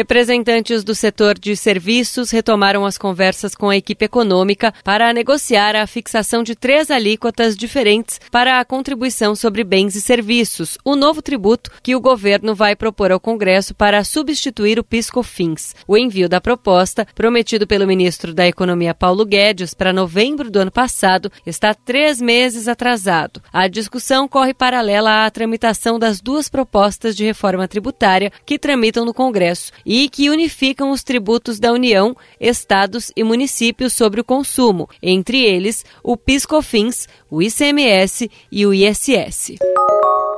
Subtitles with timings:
[0.00, 5.86] Representantes do setor de serviços retomaram as conversas com a equipe econômica para negociar a
[5.86, 11.70] fixação de três alíquotas diferentes para a contribuição sobre bens e serviços, o novo tributo
[11.82, 15.74] que o governo vai propor ao Congresso para substituir o PIS/COFINS.
[15.86, 20.70] O envio da proposta, prometido pelo ministro da Economia Paulo Guedes para novembro do ano
[20.70, 23.42] passado, está três meses atrasado.
[23.52, 29.12] A discussão corre paralela à tramitação das duas propostas de reforma tributária que tramitam no
[29.12, 35.42] Congresso e que unificam os tributos da União, estados e municípios sobre o consumo, entre
[35.42, 39.56] eles o PIS/COFINS, o ICMS e o ISS.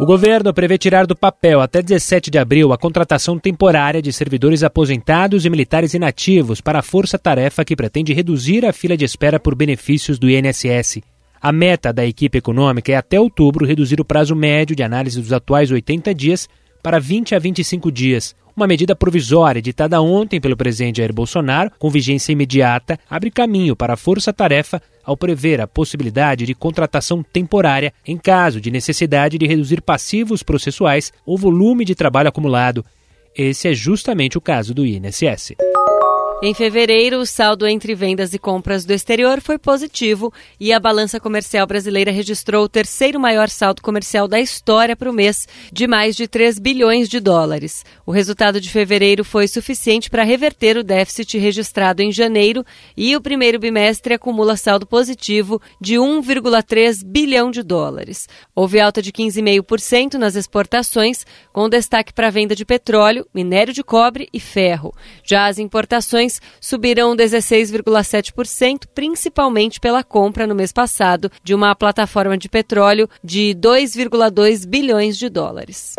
[0.00, 4.64] O governo prevê tirar do papel até 17 de abril a contratação temporária de servidores
[4.64, 9.54] aposentados e militares inativos para a força-tarefa que pretende reduzir a fila de espera por
[9.54, 11.02] benefícios do INSS.
[11.40, 15.32] A meta da equipe econômica é até outubro reduzir o prazo médio de análise dos
[15.32, 16.48] atuais 80 dias
[16.82, 18.34] para 20 a 25 dias.
[18.56, 23.92] Uma medida provisória editada ontem pelo presidente Jair Bolsonaro, com vigência imediata, abre caminho para
[23.92, 29.82] a força-tarefa ao prever a possibilidade de contratação temporária em caso de necessidade de reduzir
[29.82, 32.82] passivos processuais ou volume de trabalho acumulado.
[33.36, 35.54] Esse é justamente o caso do INSS.
[36.42, 41.18] Em fevereiro, o saldo entre vendas e compras do exterior foi positivo e a balança
[41.18, 46.14] comercial brasileira registrou o terceiro maior saldo comercial da história para o mês, de mais
[46.14, 47.86] de 3 bilhões de dólares.
[48.04, 52.62] O resultado de fevereiro foi suficiente para reverter o déficit registrado em janeiro
[52.94, 58.28] e o primeiro bimestre acumula saldo positivo de 1,3 bilhão de dólares.
[58.54, 63.82] Houve alta de 15,5% nas exportações, com destaque para a venda de petróleo, minério de
[63.82, 64.92] cobre e ferro.
[65.24, 66.25] Já as importações
[66.60, 74.66] subiram 16,7%, principalmente pela compra no mês passado de uma plataforma de petróleo de 2,2
[74.66, 75.94] bilhões de dólares.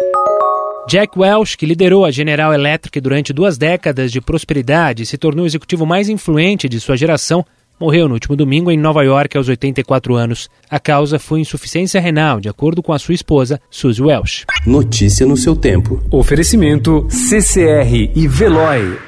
[0.87, 5.43] Jack Welch, que liderou a General Electric durante duas décadas de prosperidade e se tornou
[5.43, 7.45] o executivo mais influente de sua geração,
[7.79, 10.49] morreu no último domingo em Nova York aos 84 anos.
[10.69, 14.45] A causa foi insuficiência renal, de acordo com a sua esposa, Suzy Welch.
[14.65, 16.01] Notícia no seu tempo.
[16.09, 19.06] Oferecimento CCR e Veloy.